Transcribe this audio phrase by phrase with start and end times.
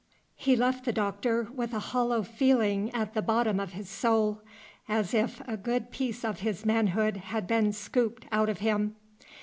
[0.35, 4.41] He left the Doctor with a hollow feeling at the bottom of his soul,
[4.89, 8.95] as if a good piece of his manhood had been scooped out of him.